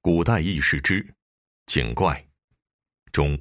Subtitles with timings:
[0.00, 1.04] 古代异事之
[1.66, 2.24] 警怪
[3.10, 3.36] 中，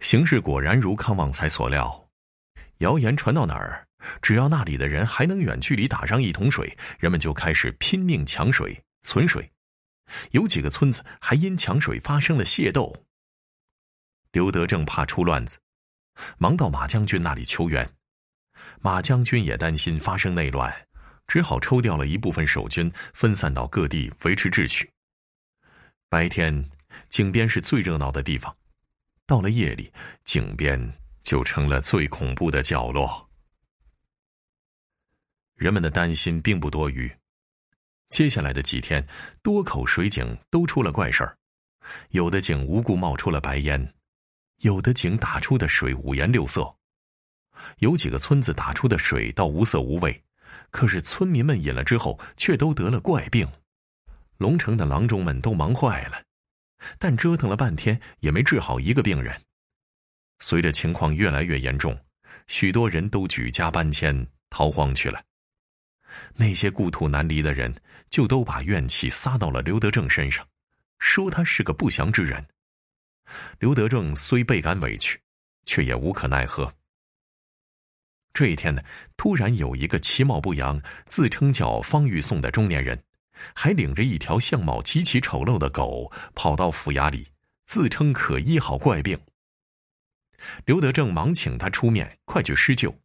[0.00, 2.10] 形势果然如康旺财所料，
[2.78, 3.86] 谣言传到哪儿，
[4.20, 9.48] 只要那里的人还能远距离打上一桶水，人们就开始拼命抢水、存水。
[10.32, 13.06] 有几个村子还因抢水发生了械斗。
[14.32, 15.58] 刘德正怕出乱子，
[16.36, 17.88] 忙到马将军那里求援。
[18.80, 20.87] 马将军也担心发生内乱。
[21.28, 24.90] 只好抽调了一部分守军，分散到各地维持秩序。
[26.08, 26.64] 白天，
[27.10, 28.50] 井边是最热闹的地方；
[29.26, 29.92] 到了夜里，
[30.24, 30.80] 井边
[31.22, 33.28] 就成了最恐怖的角落。
[35.54, 37.14] 人们的担心并不多余。
[38.08, 39.06] 接下来的几天，
[39.42, 41.36] 多口水井都出了怪事儿：
[42.08, 43.94] 有的井无故冒出了白烟，
[44.60, 46.74] 有的井打出的水五颜六色，
[47.80, 50.24] 有几个村子打出的水倒无色无味。
[50.70, 53.46] 可是村民们饮了之后，却都得了怪病，
[54.36, 56.22] 龙城的郎中们都忙坏了，
[56.98, 59.34] 但折腾了半天也没治好一个病人。
[60.40, 61.98] 随着情况越来越严重，
[62.46, 65.22] 许多人都举家搬迁逃荒去了。
[66.34, 67.74] 那些故土难离的人，
[68.08, 70.46] 就都把怨气撒到了刘德正身上，
[70.98, 72.46] 说他是个不祥之人。
[73.58, 75.20] 刘德正虽倍感委屈，
[75.64, 76.72] 却也无可奈何。
[78.38, 78.80] 这一天呢，
[79.16, 82.96] 突然有一个其貌不扬、自称叫方玉颂的中年人，
[83.52, 87.26] 还领着一条相貌极其丑陋的狗，跑到府衙里，
[87.66, 89.18] 自称可医好怪病。
[90.66, 92.96] 刘德正忙请他出面，快去施救。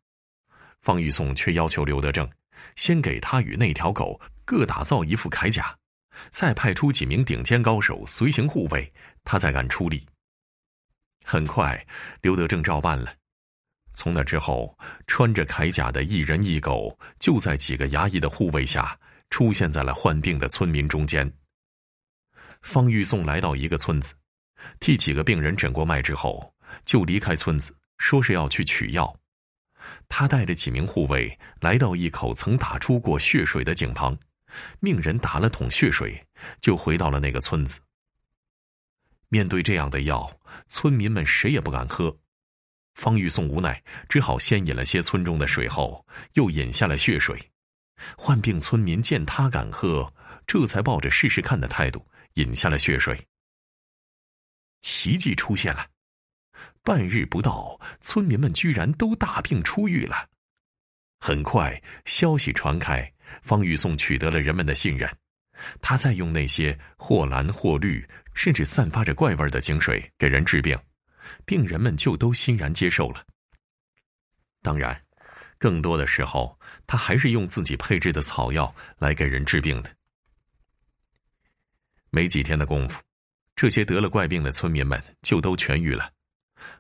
[0.82, 2.30] 方玉颂却要求刘德正
[2.76, 5.76] 先给他与那条狗各打造一副铠甲，
[6.30, 10.06] 再派出几名顶尖高手随行护卫，他再敢出力。
[11.26, 11.84] 很快，
[12.22, 13.12] 刘德正照办了。
[13.94, 14.78] 从那之后，
[15.08, 18.98] 穿着铠甲的一人一狗，就在几个衙役的护卫下，
[19.30, 21.32] 出现在了患病的村民中间。
[22.62, 24.14] 方玉颂来到一个村子，
[24.80, 26.54] 替几个病人诊过脉之后，
[26.86, 29.16] 就离开村子，说是要去取药。
[30.08, 34.18] 他带着几名护卫来到一口曾打出过血水的井旁，
[34.80, 36.26] 命人打了桶血水，
[36.62, 37.82] 就回到了那个村子。
[39.28, 42.18] 面对这样的药，村民们谁也不敢喝。
[42.94, 47.38] 方玉颂无奈，只好先饮了些村中的水，后又饮下了血水。
[48.18, 50.12] 患病村民见他敢喝，
[50.46, 53.18] 这才抱着试试看的态度饮下了血水。
[54.82, 55.88] 奇迹出现了，
[56.84, 60.30] 半日不到，村民们居然都大病初愈了。
[61.20, 63.10] 很快，消息传开，
[63.42, 65.10] 方玉颂取得了人们的信任。
[65.82, 70.78] 他再用那些或蓝或绿，甚至散发着怪味的井水给人治病。
[71.46, 73.26] 病人们就都欣然接受了。
[74.62, 75.00] 当然，
[75.58, 76.58] 更多的时候，
[76.88, 79.94] 他还是用自己配制的草药来给人治病的。
[82.10, 83.02] 没几天的功夫，
[83.56, 86.12] 这些得了怪病的村民们就都痊愈了。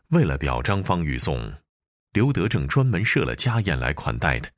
[0.09, 1.53] 为了表彰方玉颂，
[2.12, 4.50] 刘德正专门设了家宴来款待他。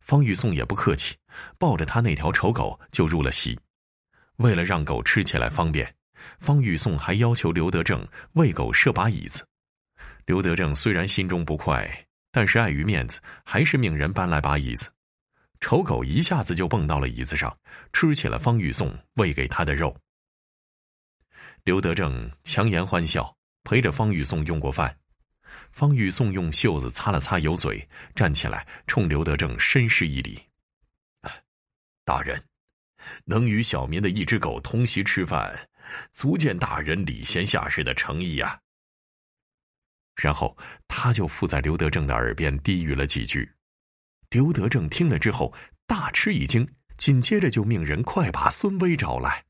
[0.00, 1.16] 方玉颂也不客气，
[1.58, 3.58] 抱着他那条丑狗就入了席。
[4.36, 5.97] 为了让狗吃起来方便。
[6.38, 9.46] 方玉颂还要求刘德正为狗设把椅子。
[10.26, 14.90] 刘德正虽然心中不快，但是碍于面子，还是命人搬来把椅子。
[15.60, 17.56] 丑狗一下子就蹦到了椅子上，
[17.92, 19.96] 吃起了方玉颂喂给他的肉。
[21.64, 23.34] 刘德正强颜欢笑，
[23.64, 24.96] 陪着方玉颂用过饭。
[25.72, 30.40] 方玉颂用袖子擦了擦油嘴，站起来冲刘德正深施一礼
[32.04, 32.42] ：“大人，
[33.24, 35.58] 能与小民的一只狗同席吃饭。”
[36.12, 38.58] 足见大人礼贤下士的诚意呀。
[40.16, 40.56] 然后
[40.88, 43.48] 他就附在刘德正的耳边低语了几句，
[44.30, 45.54] 刘德正听了之后
[45.86, 49.44] 大吃一惊，紧接着就命人快把孙威找来。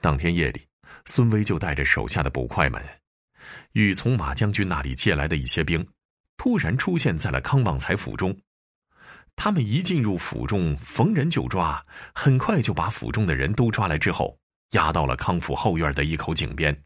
[0.00, 0.64] 当天夜里，
[1.06, 2.80] 孙威就带着手下的捕快们，
[3.72, 5.84] 与从马将军那里借来的一些兵，
[6.36, 8.38] 突然出现在了康旺财府中。
[9.34, 11.84] 他们一进入府中，逢人就抓，
[12.14, 14.38] 很快就把府中的人都抓来之后。
[14.72, 16.84] 押到了康府后院的一口井边，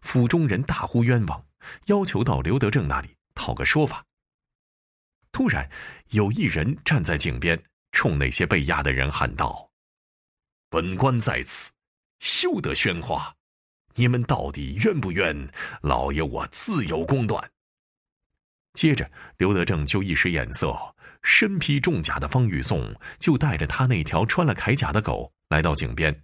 [0.00, 1.44] 府中人大呼冤枉，
[1.86, 4.04] 要求到刘德正那里讨个说法。
[5.32, 5.68] 突然，
[6.10, 7.60] 有一人站在井边，
[7.90, 9.68] 冲那些被押的人喊道
[10.70, 11.72] ：“本官在此，
[12.20, 13.34] 休得喧哗！
[13.96, 15.48] 你们到底冤不冤？
[15.80, 17.50] 老爷我自有公断。”
[18.74, 20.76] 接着，刘德正就一使眼色，
[21.22, 26.23] 身披重甲的方玉颂就带着他那条穿了铠甲的狗来到井边。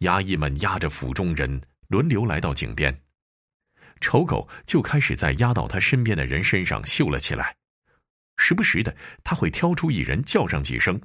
[0.00, 2.98] 衙役们押着府中人轮流来到井边，
[4.00, 7.56] 丑狗就开始在押到他身边的人身上嗅了起来，
[8.36, 11.00] 时不时的他会挑出一人叫上几声，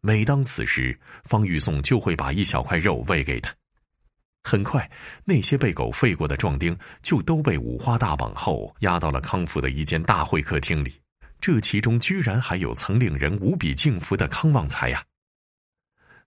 [0.00, 3.54] 每当此时，方玉颂就会把一小块肉喂给他。
[4.44, 4.90] 很快，
[5.24, 10.98] 那些被狗吠过的壮丁就都被五花大绑后押到了康府的一间大会客厅里。
[11.40, 15.04] 这其中居然还有曾令人无比敬服的康旺财呀！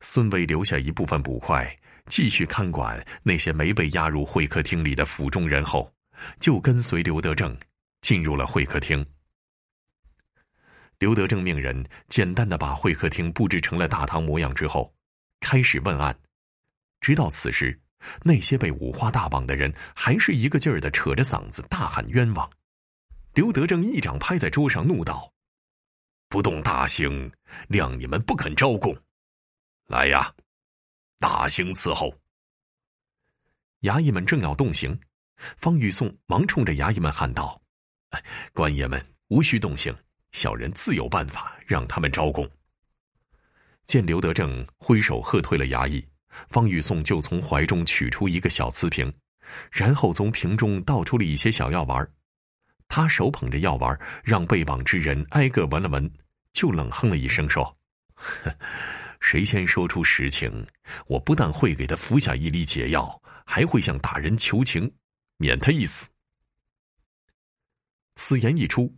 [0.01, 1.74] 孙威留下一部分捕快，
[2.07, 5.92] 继续看管那些没被押入会客厅里的府中人后，
[6.39, 7.57] 就跟随刘德正
[8.01, 9.06] 进入了会客厅。
[11.00, 14.94] 刘德正命人简单的把会客厅布置成了大堂模样之后，
[15.39, 16.13] 开始问案。
[17.00, 17.80] 直到此时。
[18.24, 22.50] 那些被五花大绑的人还是一个劲儿的扯着嗓子大喊冤枉。
[23.36, 25.31] 刘德正一掌拍在桌上，怒道
[26.27, 27.31] ：“不动大刑，
[27.69, 28.98] 谅你们不肯招供。
[29.91, 30.33] 来呀，
[31.19, 32.17] 大刑伺候！”
[33.83, 34.97] 衙役们正要动刑，
[35.57, 37.61] 方玉颂忙冲着衙役们喊道
[38.55, 39.93] ：“官爷们，无需动刑，
[40.31, 42.49] 小人自有办法让他们招供。”
[43.85, 46.07] 见刘德正挥手喝退了衙役。
[46.47, 49.13] 方玉颂就从怀中取出一个小瓷瓶，
[49.69, 52.09] 然后从瓶中倒出了一些小药丸。
[52.88, 56.09] 他手捧着药丸，让被绑之人挨个闻了闻，
[56.53, 57.77] 就冷哼了一声说
[58.15, 58.55] ：“呵
[59.21, 60.68] 谁先说出实情，
[61.07, 64.91] 我不但会给他服下一粒解药，还会向大人求情，
[65.38, 66.09] 免他一死。”
[68.15, 68.94] 此言一出，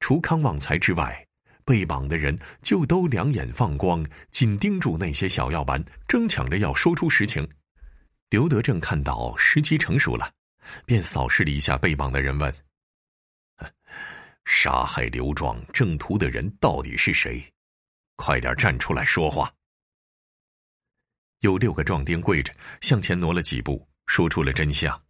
[0.00, 1.22] 除康旺财之外。
[1.66, 7.44] 被绑的人就都两眼放光，紧盯住那些小药丸，争抢着要说出实情。
[8.30, 10.32] 刘德正看到时机成熟了，
[10.84, 12.54] 便扫视了一下被绑的人，问
[14.46, 17.44] ：“杀害刘壮正途的人到底是谁？
[18.14, 19.52] 快点站出来说话！”
[21.40, 25.00] 有六个壮丁跪着向前挪了几步，说出了真相。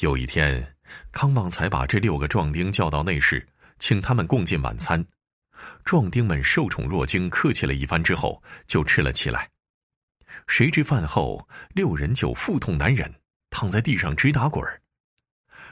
[0.00, 0.76] 有一天，
[1.12, 3.46] 康旺才把这六个壮丁叫到内室。
[3.82, 5.02] 请他们共进晚餐，
[5.84, 9.48] 壮丁们受宠若惊，客气了一番之后，就吃了起来。
[10.46, 13.10] 谁知饭后六人就腹痛难忍，
[13.48, 14.62] 躺在地上直打滚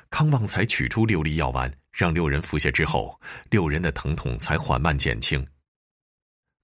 [0.09, 3.21] 康旺才取出六粒药丸，让六人服下之后，
[3.51, 5.47] 六人的疼痛才缓慢减轻。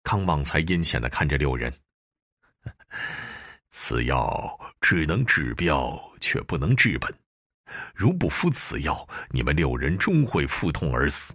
[0.02, 1.70] 康旺才阴险的看着六人
[3.70, 7.12] ：“此药只能治标，却不能治本。”
[7.92, 11.34] 如不服此药，你们六人终会腹痛而死。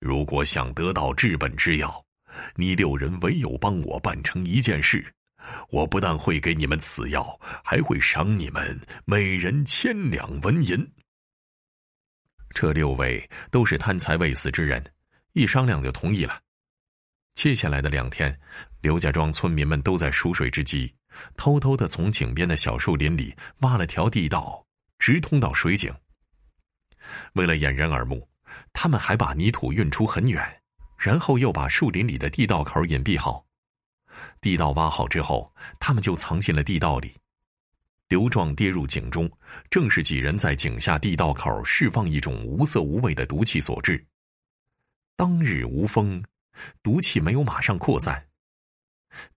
[0.00, 2.04] 如果想得到治本之药，
[2.56, 5.14] 你六人唯有帮我办成一件事。
[5.70, 10.92] 我不但会给你们此药，还会赏你们每人千两纹银。
[12.50, 14.84] 这六位都是贪财未死之人，
[15.32, 16.40] 一商量就同意了。
[17.34, 18.36] 接下来的两天，
[18.82, 20.92] 刘家庄村民们都在熟睡之际，
[21.36, 24.62] 偷偷的从井边的小树林里挖了条地道。
[24.98, 25.92] 直通到水井。
[27.32, 28.28] 为了掩人耳目，
[28.72, 30.40] 他们还把泥土运出很远，
[30.96, 33.44] 然后又把树林里的地道口隐蔽好。
[34.40, 37.12] 地道挖好之后，他们就藏进了地道里。
[38.08, 39.28] 刘壮跌入井中，
[39.68, 44.06] 正是几人在井下地道口释放一种无色无味的毒气所致。
[45.16, 46.22] 当日无风，
[46.80, 48.24] 毒气没有马上扩散。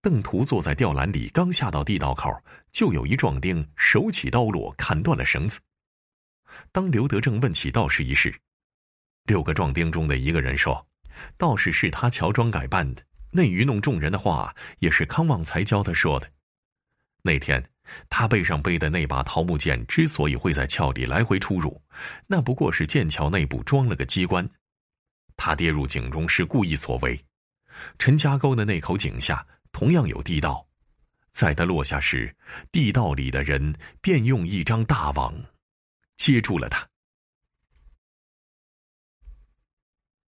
[0.02, 2.32] 邓图坐在吊篮里，刚下到地道口，
[2.72, 5.60] 就有一壮丁手起刀落，砍断了绳子。
[6.72, 8.34] 当刘德正问起道士一事，
[9.26, 10.88] 六个壮丁中的一个人说
[11.38, 16.30] ：“道士是他乔装改扮的，那愚弄众人的话也是康旺财教他说的。
[17.24, 17.64] 那天
[18.10, 21.82] 他背上背的那把桃木剑之所以会在鞘里来回出入，
[22.28, 24.48] 那不过是剑鞘内部装了个机关。
[25.36, 27.20] 他跌入井中是故意所为。
[28.00, 30.66] 陈家沟的那口井下。”同样有地道，
[31.34, 32.34] 在他落下时，
[32.72, 35.34] 地道里的人便用一张大网
[36.16, 36.88] 接住了他。